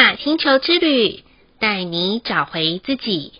[0.00, 1.22] 雅星球之旅，
[1.58, 3.34] 带你找回自己。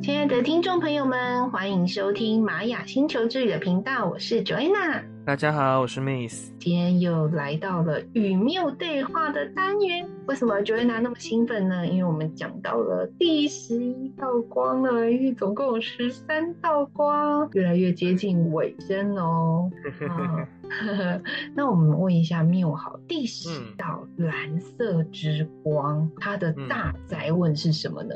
[0.00, 5.17] 亲爱的听众朋友们，欢迎收听玛雅星球之旅的频道，我是 Joanna。
[5.28, 6.50] 大家好，我是 Miss。
[6.58, 10.08] 今天又来到了与谬对话的单元。
[10.26, 11.86] 为什么 Joanna 那么兴奋呢？
[11.86, 19.70] 因为我们讲到了第十一道光了，因为总共有十三道光，越来越接近尾声哦。
[20.00, 21.20] 啊、
[21.54, 28.14] 那我们问一下谬好，第十道蓝色之光，它的大哉问是什么呢？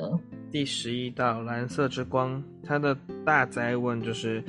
[0.51, 4.43] 第十一道蓝色之光，它的大哉问就是：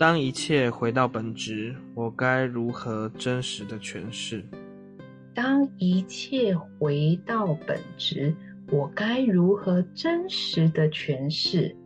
[0.00, 4.42] 当一切回到本质，我该如何真实的诠释？
[5.34, 8.34] 当一切回到本质，
[8.72, 11.76] 我该如何真实的诠释？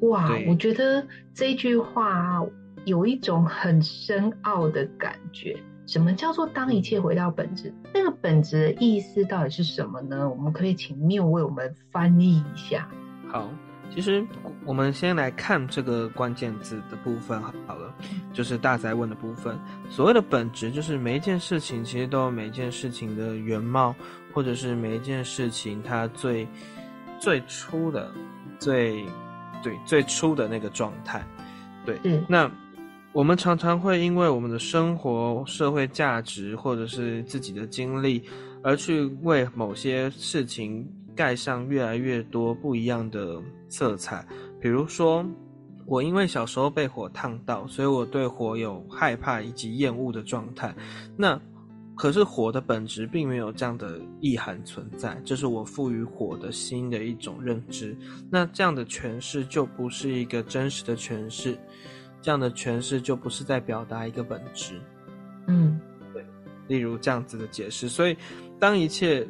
[0.00, 2.44] 哇，我觉得这句话
[2.84, 5.56] 有一种很深奥的感觉。
[5.86, 7.72] 什么叫做当一切回到本质？
[7.94, 10.28] 那个本质的意思到底是什么呢？
[10.28, 12.88] 我们可以请缪为我们翻译一下。
[13.28, 13.48] 好，
[13.94, 14.24] 其实
[14.64, 17.94] 我们先来看这个关键字的部分好了，
[18.32, 19.58] 就是大宅问的部分。
[19.90, 23.94] 所谓的本质，就是每一件事情其实都有每一件事情的原貌，
[24.32, 26.48] 或者是每一件事情它最
[27.20, 28.10] 最初的、
[28.58, 29.04] 最
[29.62, 31.22] 对最初的那个状态。
[31.84, 32.50] 对，嗯，那
[33.12, 38.22] 我们常常会因为我们的生活、社会价值，或者是自己的经历，
[38.62, 40.90] 而去为某些事情。
[41.14, 44.26] 盖上越来越多不一样的色彩，
[44.60, 45.24] 比如说，
[45.86, 50.74] 我因为小时候被火烫到，所以我对火有害怕以及厌恶的状态。
[51.16, 51.38] 那
[51.94, 57.96] 可是火的本质并没有这样的意涵存在，这是我赋予火的新的一种认知。
[58.30, 61.58] 那这样的诠释就不是一个真实的诠释，
[62.22, 64.80] 这样的诠释就不是在表达一个本质。
[65.46, 65.78] 嗯，
[66.14, 66.24] 对，
[66.68, 67.88] 例如这样子的解释。
[67.88, 68.16] 所以
[68.58, 69.28] 当一切。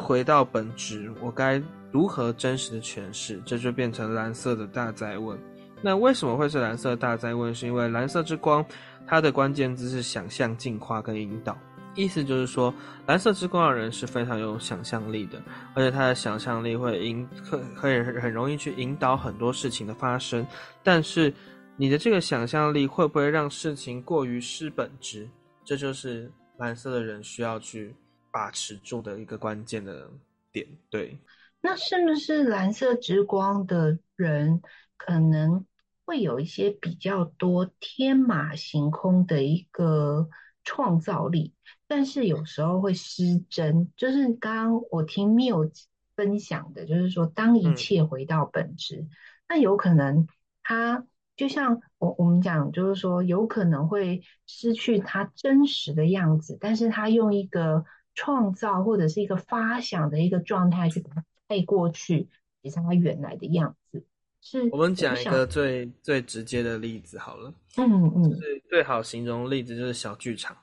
[0.00, 1.62] 回到本质，我该
[1.92, 3.40] 如何真实的诠释？
[3.44, 5.38] 这就变成蓝色的大哉问。
[5.82, 7.54] 那为什么会是蓝色大哉问？
[7.54, 8.64] 是因为蓝色之光，
[9.06, 11.56] 它的关键字是想象、进化跟引导。
[11.94, 12.72] 意思就是说，
[13.06, 15.42] 蓝色之光的人是非常有想象力的，
[15.74, 20.46] 而且他的想象力会引，可可以很容易去引导很多事情的发生。
[20.82, 21.32] 但是，
[21.76, 25.28] 你的这个想象力会不会让事情过于失本质？
[25.64, 27.94] 这就是蓝色的人需要去。
[28.30, 30.10] 把持住的一个关键的
[30.52, 31.18] 点，对。
[31.62, 34.62] 那是不是蓝色之光的人
[34.96, 35.66] 可能
[36.06, 40.30] 会有一些比较多天马行空的一个
[40.64, 41.52] 创造力，
[41.86, 43.92] 但是有时候会失真。
[43.94, 45.70] 就是刚刚我听 Miu
[46.16, 49.10] 分享的，就是说当一切回到本质，嗯、
[49.50, 50.26] 那有可能
[50.62, 51.04] 他
[51.36, 57.84] 就像我我们讲，就是说有可能会失去他真实的样子，但是他用一个。
[58.14, 62.28] 创造或者是一个发想的一个状态，去把它带过去，
[62.62, 64.04] 也是它原来的样子。
[64.42, 70.56] 是我们讲一个最最直接的例子好了，嗯嗯，是最好形容的例子就是小剧场。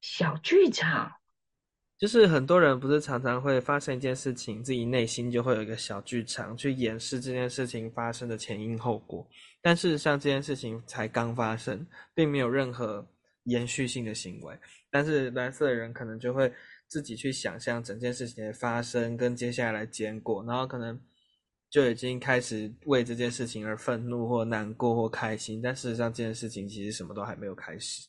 [0.00, 1.12] 小剧场，
[1.98, 9.26] 就是很多人不是常常会发生一件事情，自己内心就会有一个小剧场去掩饰这件事情发生的前因后果，
[9.60, 13.06] 但事实上这件事情才刚发生，并没有任何
[13.44, 14.58] 延续性的行为。
[14.96, 16.50] 但是蓝色的人可能就会
[16.88, 20.98] 自己去想象整件事情的发生跟接下来的结果，然后可能
[21.68, 28.08] 就已经开始为这件事情而愤怒或难过或开心，但事实上这件事情其实什么都还没有开始。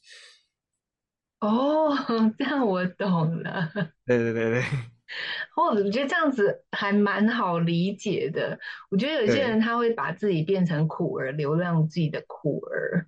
[1.41, 1.93] 哦，
[2.39, 3.69] 这样我懂了。
[4.05, 4.63] 对对对对。
[5.57, 8.57] 哦，我觉得这样子还蛮好理解的。
[8.89, 13.07] 我觉得有些人他会把自己变成苦儿，流浪自己的苦儿，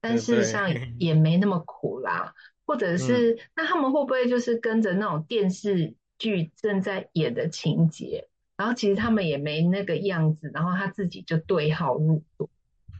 [0.00, 0.68] 但事实上
[0.98, 2.34] 也没那么苦啦。
[2.70, 12.48] 或者是、嗯、那他们会不会就是跟着那种电视剧正在演的情节，然后其实他们也没那个样子，然后他自己就对号入座。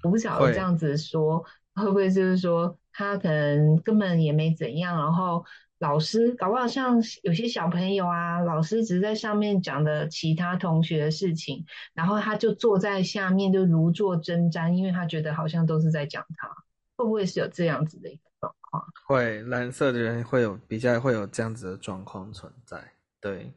[0.03, 1.45] 我不晓得这样子说
[1.77, 5.45] 会，会不会就是说他可能根本也没怎样，然后
[5.79, 11.65] 老师搞不好像有些小朋友啊，老师只是在上面讲的其他同学的事情，
[11.95, 16.49] 然后他就坐在下面就如坐针毡，因为他觉得好像都是在讲他，
[16.97, 18.30] 会不会是有这样子的一个？
[19.07, 22.83] 会，蓝色的人会有比较会有这样子的状况存在。
[23.21, 23.53] 对，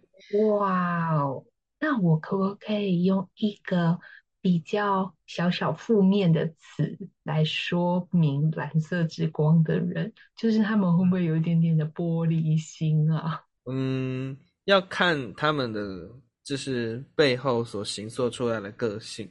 [0.49, 1.45] 哇哦，
[1.79, 3.99] 那我可不可以用一个
[4.41, 10.11] 比较小小负面的词来说明蓝色之光的人？
[10.35, 13.43] 就是他们会不会有一点点的玻璃心啊？
[13.65, 14.35] 嗯，
[14.65, 16.09] 要看他们的
[16.43, 19.29] 就是背后所形塑出来的个性，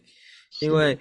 [0.60, 0.98] 因为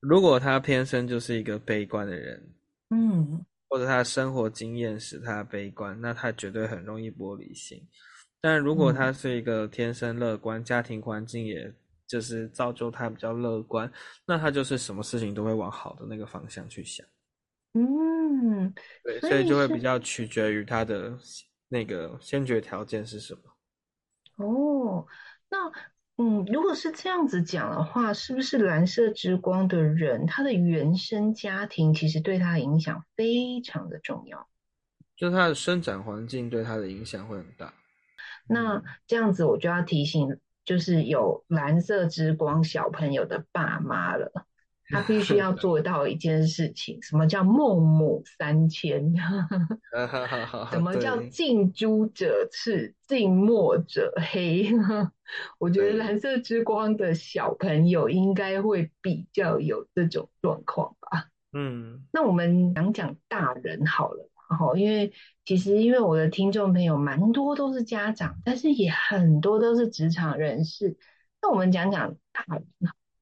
[0.00, 2.54] 如果他天生就是一个悲观的人，
[2.90, 7.80] 嗯，或者他的生活经验使他悲观，那他绝对很容易玻璃心。
[8.40, 11.72] 但如果他是一个天生乐观，嗯、家庭环境也
[12.06, 13.90] 就是造就他比较乐观，
[14.24, 17.06] 那他就是什么事情都会往好的那个方向去想。
[17.74, 18.72] 嗯，
[19.04, 21.18] 对，所以就会比较取决于他的
[21.68, 23.40] 那个先决条件是什么。
[24.36, 25.04] 哦，
[25.48, 25.58] 那
[26.20, 34.48] 嗯，如果是这样子讲的话，是不是蓝色之光的人，他的原生家庭其实对他的影响非常的重要？
[35.16, 37.72] 就他的生长环境对他的影响会很大。
[38.48, 44.32] 那这样子我就要提醒，就是有蓝色之光小朋友的爸妈了。
[44.90, 49.12] 他必须要做到一件事情，什么叫孟母三迁？
[50.72, 54.70] 什么叫近朱者赤，近墨者黑？
[55.58, 61.26] 我觉得蓝色之光的小朋友应该会比较有这种状况吧。
[61.52, 65.12] 嗯，那我们讲讲大人好了，然后因为
[65.44, 70.96] 其实因为我的听众朋友蛮多都是家长，但是也很多都是职场人士。
[71.42, 72.66] 那我们讲讲大人。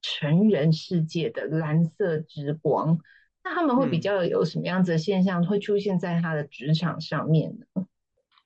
[0.09, 2.97] 成人世界的蓝色之光，
[3.43, 7.87] 那他们会比较有什么样子的现象会出现在他的职场上面呢？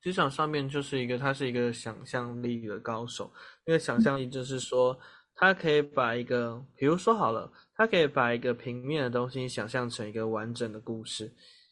[0.01, 3.31] 职场上面就是一个，他是一个想象力的高手。
[3.63, 4.97] 那个想象力就是说，
[5.35, 11.31] 他可以把一个，比如说好了，他可以把一个平面的东西想象成一个完整的故事。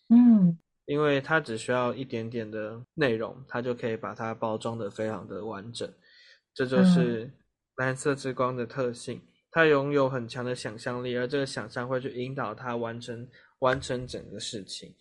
[0.09, 0.55] 嗯，
[0.85, 5.91] 因为他只需要一点点的内容，他就可以把它包装的非常的完整。
[6.53, 7.31] 这就是
[7.77, 9.19] 蓝色之光的特性。
[9.51, 13.27] 他拥有很强的想象力，而这个想象会去引导他完成
[13.59, 14.95] 完成整个事情，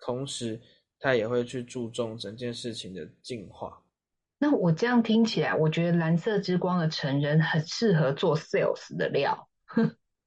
[0.00, 0.60] 同时
[0.98, 3.82] 他也会去注重整件事情的进化。
[4.38, 9.48] 那我这样听起来，我觉得蓝色之光的成人很适合做 sales 的料。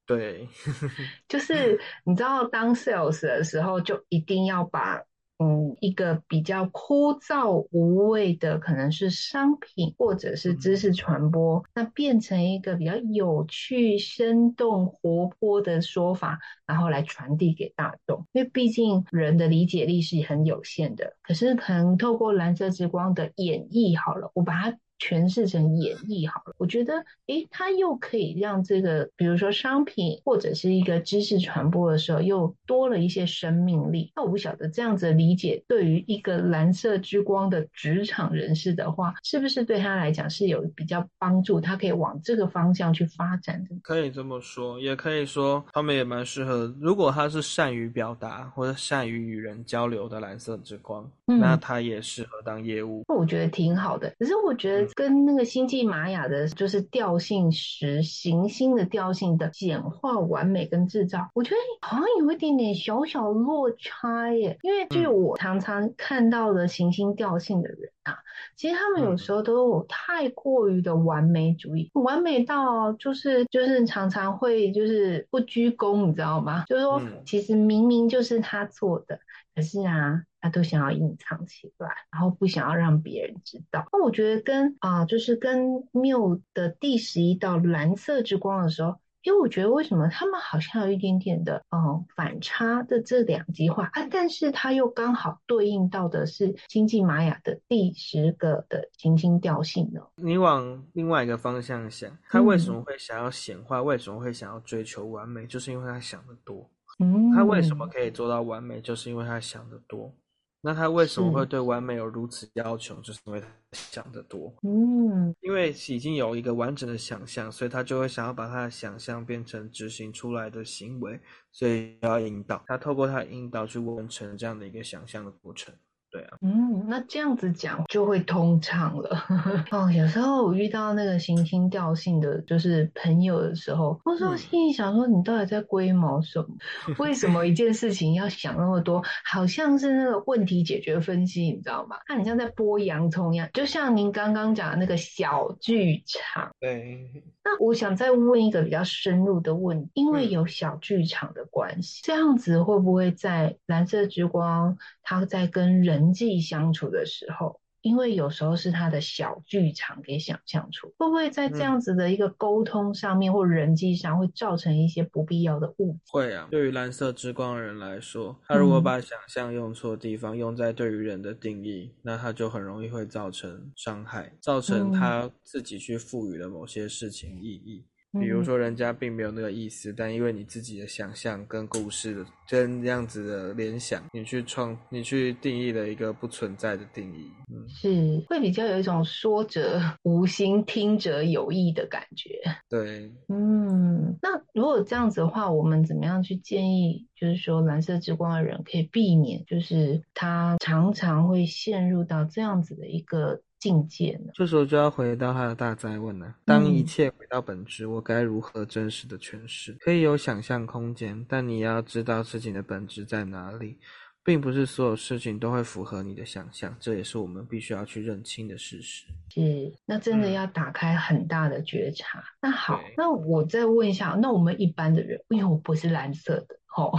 [0.06, 0.48] 对，
[1.28, 5.02] 就是你知道，当 sales 的时候，就一定要把。
[5.38, 18.26] 嗯，一个比较枯燥无味的，可能是商品或者是知识传播，那变成一个比较有趣、生动、活泼的说法，然后来传递给大众。
[18.32, 24.78] 因为毕竟人的理解力是很有限的，可是可能透过蓝色之光的演绎，好了，我把它。
[24.98, 34.12] 诠释成演绎好了，我觉得，诶，它又可以让这个，比如说商品或者是一个知识传播的时候，又多了一些生命力。
[34.16, 41.60] 那我不晓得这样子的理解，对于一个蓝色之光的职场人士的话，是不是对他来讲是有比较帮助？
[41.60, 43.76] 他可以往这个方向去发展的？
[43.82, 46.74] 可以这么说，也可以说他们也蛮适合。
[46.80, 53.04] 如果他是善于表达或者善于与人交流的蓝色之光，嗯，那他也适合当业务。
[53.08, 54.12] 我觉得挺好的。
[54.18, 54.87] 可是我觉得。
[54.94, 61.56] 跟那个星际玛雅的，就是调性时行星的调性的简化、完美跟制造，我觉得
[61.86, 64.58] 好像有一点点小小落差耶。
[64.62, 68.18] 因为据我常常看到的行星调性的人啊，
[68.56, 76.64] 其实他们有时候都有太过于的完美主义，完美到就是就是常常会就是不居功，你知道吗？
[76.66, 79.20] 就是说，其实明明就是他做的，
[79.54, 80.22] 可是啊。
[80.40, 83.88] 他都想要隐藏起来，然后不想要让别人知道。
[83.92, 100.00] 那我觉得跟啊、呃，就是跟缪的第十一道蓝色之光的时候，因为我觉得为什么他们好像有一点点的嗯、呃、反差的这两极化啊，但是它又刚好对应到的是星际玛雅的第十个的行星调性呢。
[100.16, 103.78] 你往另外一个方向想，他为什么会想要显化？
[103.78, 105.46] 嗯、为什么会想要追求完美？
[105.46, 106.70] 就是因为他想得多。
[107.00, 108.80] 嗯，他为什么可以做到完美？
[108.80, 110.12] 就是因为他想得多。
[110.60, 112.96] 那他为什么会对完美有如此要求？
[113.00, 121.20] 就是因为他想得多，嗯，因为已经有一个完整的想象，所以他就会想要把他的想象变成执行出来的行为，
[121.52, 125.72] 所以要引导他，透过他引导去完成这样的一个想象的过程。
[126.10, 129.24] 对啊，嗯，那这样子讲就会通畅了。
[129.70, 136.46] 哦，有时候我遇到那个行星调性的就是朋友的时候，我说心里想说，你到底在龟毛什么？
[136.98, 139.02] 为什么一件事情要想那么多？
[139.24, 141.96] 好像是那个问题解决分析，你知道吗？
[142.06, 146.50] 它很像在剥洋葱一样，就像您刚刚讲的那个小剧场。
[146.58, 147.22] 对。
[147.44, 165.98] 那我想再问一个比较深入的问题，因为有小剧场的关系，这样子会不会在蓝色之光，它在跟人人际相处的时候，因为有时候是他的小剧场给想象出，会不会在这样子的一个沟通上面或人际上会造成一些不必要的误解？
[166.12, 177.84] 会啊，对于蓝色之光的人来说，他如果把想象用错地方，用在对于人的定义，那他就很容易会造成伤害，造成他自己去赋予了某些事情意义。
[178.12, 192.40] 比如说，人家并没有那个意思，但因为你自己的想象跟故事跟这样子的联想，你去创，你去定义了一个不存在的定义，嗯，是会比较有一种说者无心，听者有意的感觉。
[192.68, 197.06] 对，嗯，那如果这样子的话，我们怎么样去建议？
[197.14, 203.42] 就是说，蓝色之光的人可以避免，就是他常常会陷入到这样子的一个。
[203.58, 204.32] 境界呢？
[204.34, 209.72] 这时候就要回到他的大灾问了：当一切回到本质，我该如何真实的诠释？
[209.80, 213.78] 可以有想象空间，但你要知道事情的本质在哪里，
[214.22, 219.06] 并不是所有事情都会符合你的想象，这也是我们必须要去认清的事实。
[219.30, 222.18] 是，那真的要打开很大的觉察。
[222.18, 226.57] 嗯、那好，那我再问一下，那我们一般的人，因为我不是蓝色的。
[226.76, 226.92] 哦，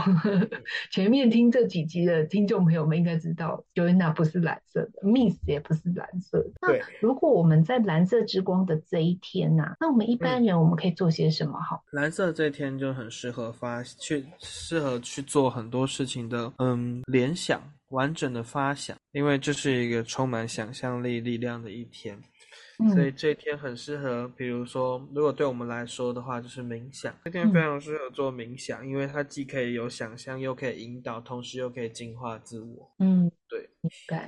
[0.91, 6.51] 前面听这几集的听众朋友们应该知道，Joanna 不是蓝色的，Miss 也不是蓝色的。
[6.67, 11.59] 对，那如果我们在蓝色之光的这一天呐、啊，那我们一般人我们可以做些什么？
[11.61, 22.19] 好、嗯，蓝色这一天就很适合发去，适合去做很多事情的，嗯，联想，完整的发想，因为这是一个充满想象力力量的一天。
[22.93, 27.13] 所以这一天很适合，比如说，如果对我们来说的话，就是冥想。
[27.25, 32.89] 这天非常适合做冥想，因为它既可以有想象，又可以引导，同时又可以净化自我。
[32.99, 33.29] 嗯。
[33.49, 33.67] 对，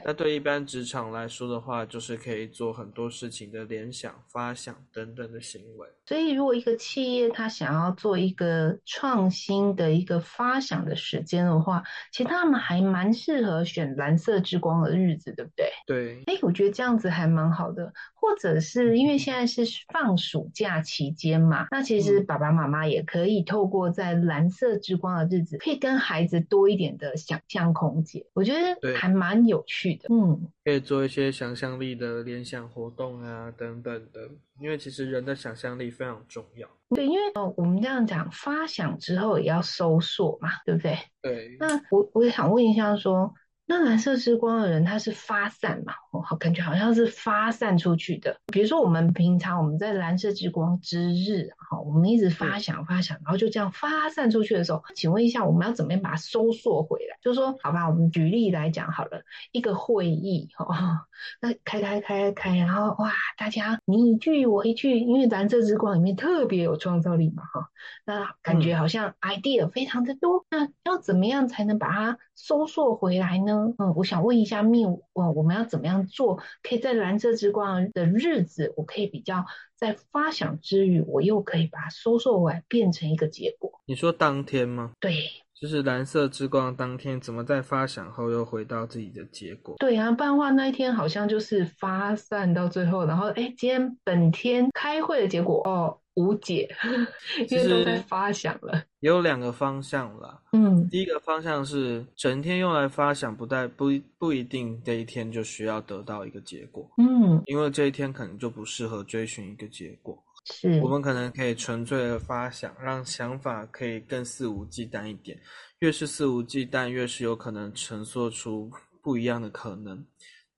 [0.04, 5.88] 那对一般职场来说的话，就是可以做很多事情的联想、发想等等的行为。
[6.08, 15.72] 所以，如果一个企业它想要做一个创新的一个发想的时间的话，其实他们还蛮适合选蓝色之光的日子，对不对？
[15.86, 16.24] 对。
[16.26, 17.94] 哎，我觉得这样子还蛮好的。
[18.16, 28.24] 或者是因为现在是放暑假期间嘛，那其实爸爸妈妈也可以透过在蓝色之光的日子，可以跟孩子多一点的想象空间。
[28.34, 34.30] 我觉得还蛮有趣的，嗯，可以做一些想象力的联想活动啊，等等的。
[34.60, 36.68] 因为其实人的想象力非常重要。
[36.90, 37.22] 对，因为
[37.56, 40.98] 我们这样讲，发想之后也要搜索嘛，对不对？
[41.22, 41.58] 对。
[41.60, 43.34] 那我我也想问一下说。
[43.68, 45.94] 那蓝色之光的人，他是发散嘛？
[46.12, 48.36] 我好感觉好像是发散出去的。
[48.48, 57.18] 比如说，我们平常我们在蓝色之光之日，哈，我们一直发想发想，然后就这样发散出去的时候，请问一下，我们要怎么样把它收缩回来？
[57.22, 59.22] 就是说，好吧，我们举例来讲好了，
[59.54, 61.08] 一个会议，哈，
[61.40, 67.70] 那开开开开，然后哇，大家你一句我一句，因为蓝色之光里面特别有创造力嘛，哈，
[68.06, 73.51] 那感觉好像 idea 非常的多，那要怎么样才能把它收缩回来呢？
[73.78, 83.82] 嗯，我想问一下命，我我们要怎么样做，可以在蓝色之光的日子，我可以比较在发想之余，我又可以把它收缩回来，变成一个结果。
[83.86, 84.94] 你说当天吗？
[85.00, 85.16] 对，
[85.62, 89.76] 就是蓝色之光当天，怎么在发想后又回到自己的结果？
[89.78, 95.98] 对啊，不然的话那一天好像就是发散到最后，然后哎，今天本天开会的结果哦。
[96.16, 96.68] 无解，
[97.50, 98.84] 因为都在发想了。
[99.00, 103.86] 有两个方向啦，嗯，第一个方向是整天用来发想，不带不
[104.18, 110.22] 不一定这一天就需要得到一个结果，嗯，因为这一天可能就不适合追寻一个结果。
[110.46, 115.40] 是，我们可能可以纯粹的发想，让想法可以更肆无忌惮一点。
[115.80, 118.72] 越是肆无忌惮，越是有可能呈现出
[119.02, 120.06] 不一样的可能。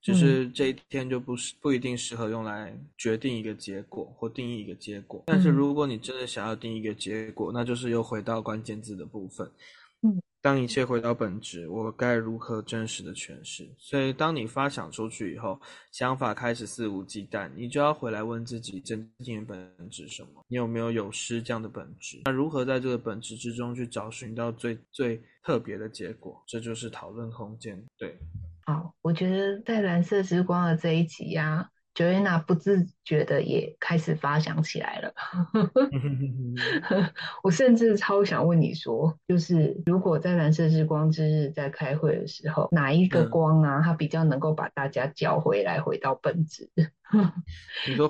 [0.00, 9.50] 就是这一天就不是不一定适合用来决定一个结果或定义一个结果，但是如果你真的想要定义一个结果，那就是又回到关键字的部分。
[10.02, 13.66] 嗯，当一切回到本质，我该如何真实的诠释？
[13.78, 15.58] 所以当你发想出去以后，
[15.90, 20.44] 想法开始肆无忌惮，你就要回来问自己真正的本质什么？
[20.48, 22.20] 你有没有有失这样的本质？
[22.26, 26.38] 那如何在这个本质之中去找寻到最最特别的结果？
[26.46, 27.82] 这就是讨论空间。
[27.96, 28.14] 对。
[28.66, 35.14] 好，我觉得在蓝色之光的这一集呀、，Joanna 不自觉的也开始发想起来了。
[37.42, 46.70] 我甚至超想问你说，就是如果在蓝色之光之日在开会的时候，哪一个光啊，它比较能够把大家叫回来，回到本质？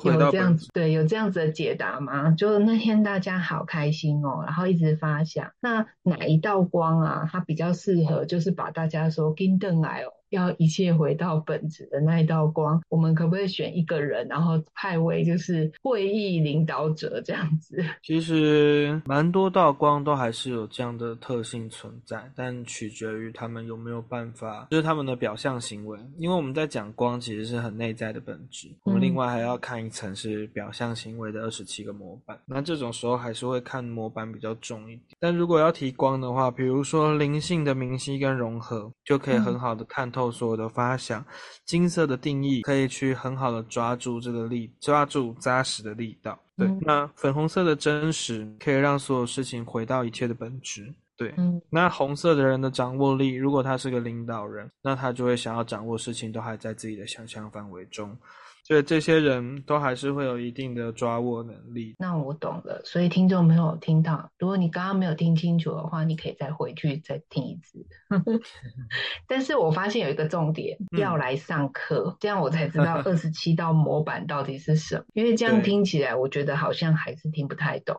[0.04, 2.30] 有这样子，对，有这样子的解答吗？
[2.30, 10.12] 就那天大家好开心哦，然后一直发想，那哪一道光啊，它比较适合，就是把大家说跟邓来哦。
[10.34, 17.82] 要一切回到本质的那一道光，我们可不可以选一个人，然后派为就是会议领导者这样子？
[18.02, 25.98] 其实蛮多道光都还是有这样的特性存在，但取决于他们有没有办法，就是他们的表象行为。
[26.18, 28.68] 因为我们在讲光，其实是很内在的本质。
[28.84, 32.38] 我们另外还要看一层是表象行为的二十七个模板。
[32.46, 35.16] 那这种时候还是会看模板比较重一点。
[35.20, 41.24] 但如果要提光的话，比如说灵性的明晰跟融合，就可以很好的看透所有的发想。
[41.64, 46.38] 金色的定义可以去很好的抓住这个力，抓住扎实的力道。
[46.56, 50.92] 对，那粉红色的真实可以让所有事情回到一切的本质。
[51.16, 51.32] 对，
[51.70, 58.16] 那红色的人的掌握力，如果他是个领导人，那他就会想要掌握事情都还在自己的想象范围中。
[58.64, 61.94] 所以这些人都还是会有一定的抓握能力。
[61.98, 62.80] 那我懂了。
[62.82, 67.86] 所以听众没有听到，如果你刚刚没有听清楚的话，你可以再回去再听一次。
[69.28, 75.04] 但是我发现有一个重点，要来上课，嗯、这样我才知道 二十七道模板到底是什么。
[75.12, 77.94] 因为这样听起来，我觉得好像还是听不太懂。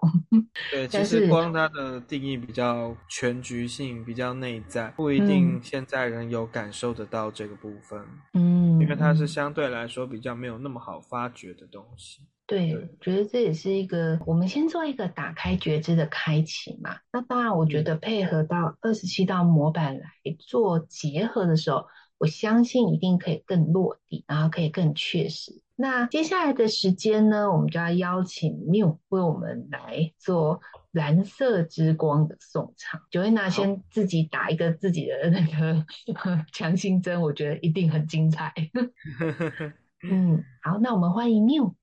[0.71, 8.01] 对，其实光它的定义比较全局性，比较内在，不一定现在人有感受得到这个部分。
[8.33, 10.54] 嗯，因为它是相对来说比较没有。
[10.57, 16.97] 那么好发掘的东西，对，对，觉得这也是一个，我们先做一个打开觉知的开启嘛。
[17.11, 20.09] 那当然，我觉得配合到二十七道模板来
[20.39, 25.61] 做结合的时候，我相信一定可以更落地，然后可以更确实。
[25.77, 33.01] 那接下来的时间呢，我们就要邀请 Miu 为我们来做蓝色之光的送唱。
[33.11, 35.85] Joanna 先自己打一个自己的那个
[36.53, 38.53] 强心针，我觉得一定很精彩。
[40.07, 41.73] 嗯，好，那我们欢迎 Miu。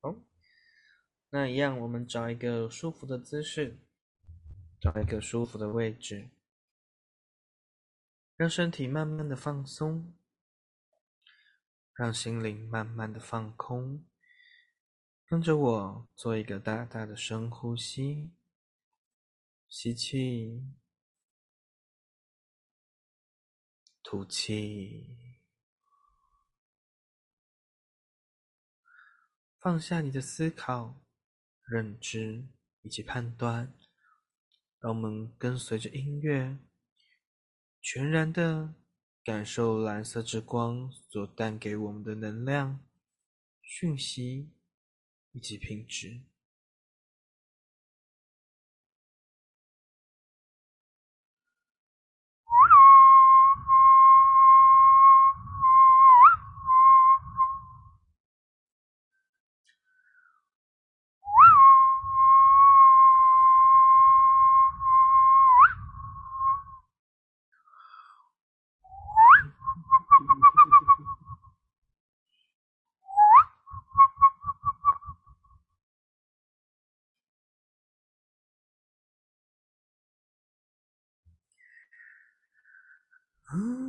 [0.00, 0.14] 好，
[1.28, 3.78] 那一样，我们找一个舒服的姿势，
[4.80, 6.30] 找一个舒服的位置，
[8.36, 10.14] 让身体慢慢的放松，
[11.92, 14.04] 让心灵慢慢的放空。
[15.26, 18.30] 跟着我做一个大大的深呼吸，
[19.68, 20.64] 吸气，
[24.02, 25.27] 吐气。
[29.68, 30.98] 放下你的思考、
[31.66, 32.42] 认知
[32.80, 33.70] 以及判断，
[34.80, 36.56] 让我们跟随着音乐，
[37.82, 38.72] 全然的
[39.22, 42.80] 感受蓝色之光所带给我们的能量、
[43.60, 44.48] 讯息
[45.32, 46.22] 以及品质。
[83.54, 83.87] Ooh.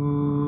[0.00, 0.39] Ooh.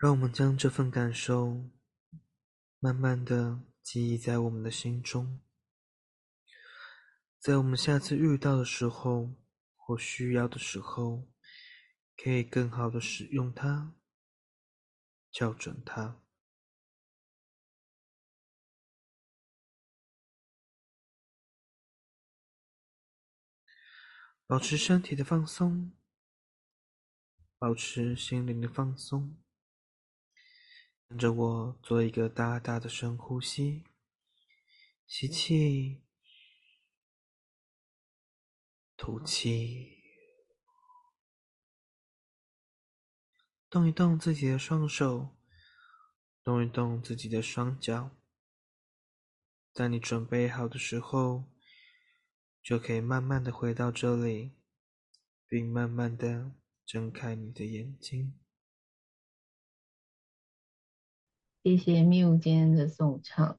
[0.00, 1.68] 让我们将这份感受
[2.78, 5.42] 慢慢的记忆在我们的心中，
[7.38, 9.34] 在我们下次遇到的时候
[9.76, 11.28] 或需要的时候，
[12.16, 13.94] 可以更好的使用它，
[15.30, 16.22] 校准它。
[24.46, 25.92] 保持身体的放松，
[27.58, 29.36] 保持心灵的放松。
[31.10, 33.84] 跟着我做一个大大的深呼吸，
[35.08, 36.04] 吸气，
[38.96, 40.04] 吐气，
[43.68, 45.36] 动一动自己的双手，
[46.44, 48.16] 动一动自己的双脚。
[49.72, 51.50] 在你准备好的时候，
[52.62, 54.52] 就可以慢慢的回到这里，
[55.48, 56.52] 并慢慢的
[56.86, 58.39] 睁开你的眼睛。
[61.62, 63.58] 谢谢 Miu 今天的颂唱，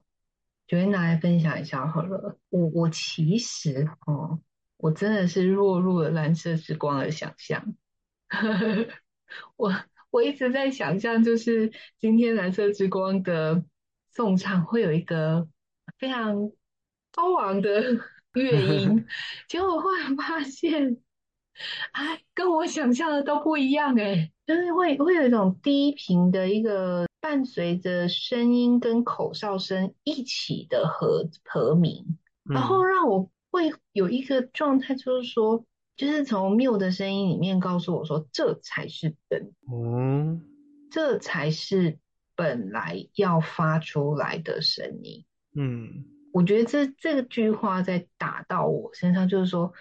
[0.66, 2.36] 就会拿来分享一下好了。
[2.48, 4.40] 我我其实哦，
[4.76, 7.76] 我真的是落入了蓝色之光的想象。
[9.54, 9.72] 我
[10.10, 13.64] 我一直在想象，就是今天蓝色之光的
[14.10, 15.46] 颂唱会有一个
[15.96, 16.50] 非常
[17.12, 17.70] 高昂的
[18.34, 19.06] 乐音，
[19.46, 20.96] 结果我忽然发现，
[21.92, 27.06] 哎，跟我想象的都不一样哎，就是会会有一种低频的一个。
[27.22, 35.64] 伴随着声音跟口哨声一起的和和鸣，然后让我会有一个状态，就是说，
[35.96, 40.42] 就是从 Miu 的声音里面告诉我说，这才是本，嗯，
[40.90, 42.00] 这才是
[42.34, 45.24] 本来要发出来的声音。
[45.54, 49.72] 嗯，我觉得这这个句话在打到我身上，就是说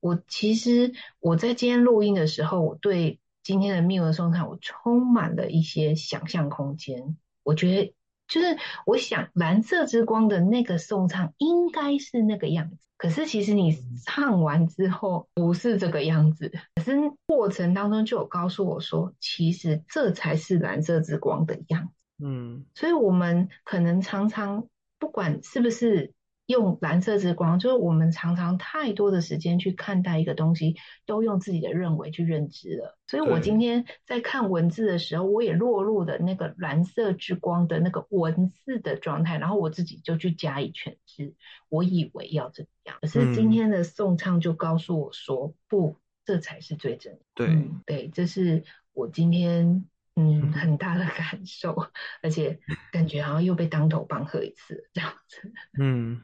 [0.00, 3.20] 我其实我在今天录音的时候，我对。
[3.48, 7.16] 今天的 Miu 的诵唱，我充满了一些想象空间。
[7.42, 7.94] 我觉得，
[8.26, 16.52] 就是我想蓝色之光的那个送唱应该是那个样子，可是其实你唱完之后不是这个样子。
[16.74, 16.92] 可是
[17.24, 21.92] 过程当中就有告诉我说，其实这才是蓝色之光的样子。
[22.22, 24.66] 嗯，所以我们可能常常
[24.98, 26.12] 不管是不是
[26.48, 32.96] 用蓝色之光，就是我们常常太多的时间去看待一个东西，都用自己的认为去认知了。
[33.06, 41.34] 所以我今天在看文字的时候，我也落入了那个蓝色之光的那个文字的状态，然后我自己就去加以诠释。
[41.68, 47.20] 我以为要这样，可是今天的颂唱就告诉我说，不，这才是最真的。
[47.34, 49.84] 对、嗯，对，这是我今天
[50.16, 51.76] 嗯 很大的感受，
[52.22, 52.58] 而且
[52.90, 55.52] 感觉好像又被当头棒喝一次这样子。
[55.78, 56.22] 嗯。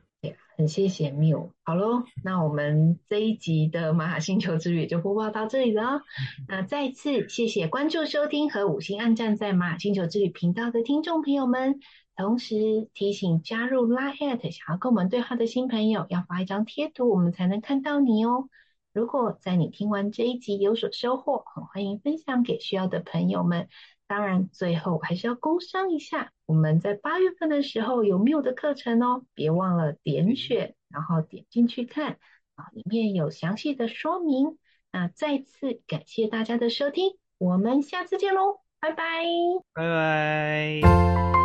[0.56, 6.02] 很谢谢缪，好喽，那我们这一集的玛雅星球之旅就播报到这里了。
[6.46, 11.80] 那再次谢谢关注、收听和五星按赞在玛雅星球之旅频道的听众朋友们，
[12.16, 18.48] 同时提醒加入 Line@ 想要跟我们对话的新朋友，要发一张贴图，我们才能看到你哦。
[18.92, 23.66] 如果在你听完这一集有所收获，很欢迎分享给需要的朋友们。
[24.14, 32.20] 当然，最后还是要工商一下，我们在八月份的时候有 Miu 的课程哦，别忘了点选，然后点进去看
[32.54, 34.56] 啊，里面有详细的说明。
[34.92, 39.24] 那再次感谢大家的收听，我们下次见喽，拜拜，
[39.72, 41.43] 拜拜。